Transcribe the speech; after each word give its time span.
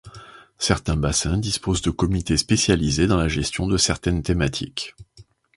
Certains 0.57 0.95
bassins 0.97 1.37
disposent 1.37 1.83
de 1.83 1.91
comité 1.91 2.35
spécialisés 2.35 3.05
dans 3.05 3.17
la 3.17 3.27
gestion 3.27 3.67
de 3.67 3.77
certaines 3.77 4.23
thématiques. 4.23 4.95